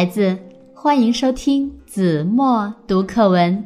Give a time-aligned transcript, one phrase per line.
[0.00, 0.38] 孩子，
[0.72, 3.62] 欢迎收听子墨读课文。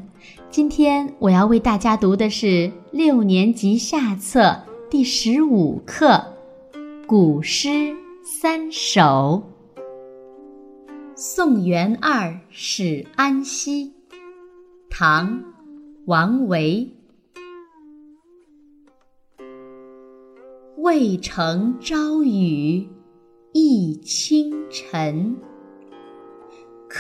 [0.50, 4.60] 今天我要为大家读的是六年级下册
[4.90, 6.20] 第十五课
[7.06, 7.94] 《古诗
[8.24, 9.44] 三首》。
[11.14, 13.92] 宋元二使安西，
[14.90, 15.38] 唐·
[16.06, 16.92] 王维。
[20.78, 22.88] 渭城朝雨
[23.52, 25.36] 浥轻尘，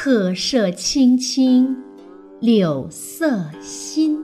[0.04, 1.74] 客舍青青
[2.38, 4.22] 柳色新。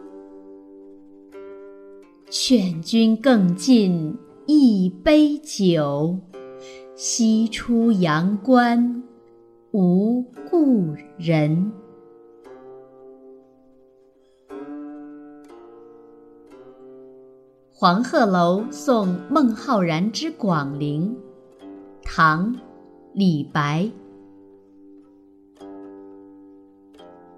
[2.29, 6.19] 劝君更尽一杯酒，
[6.95, 9.03] 西出阳关
[9.71, 10.21] 无
[10.51, 11.73] 故人。
[17.71, 21.17] 黄鹤楼送孟浩然之广陵，
[22.03, 22.53] 唐·
[23.15, 23.91] 李白。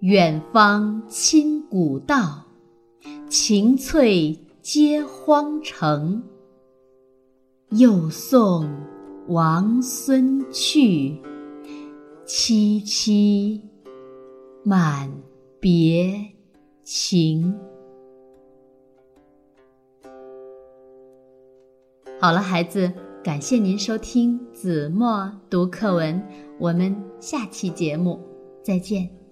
[0.00, 2.44] 远方侵古道，
[3.28, 6.22] 晴翠接荒城。
[7.70, 8.68] 又送
[9.28, 11.20] 王孙去，
[12.24, 13.60] 萋萋
[14.62, 15.10] 满
[15.58, 16.14] 别
[16.84, 17.58] 情。
[22.20, 22.92] 好了，孩子。
[23.24, 26.22] 感谢您收听子墨读课文，
[26.60, 28.20] 我们下期节目
[28.62, 29.25] 再见。